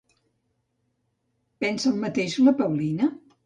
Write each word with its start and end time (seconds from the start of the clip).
Pensa 1.67 1.95
el 1.95 2.03
mateix 2.07 2.41
la 2.49 2.59
Paulina? 2.65 3.15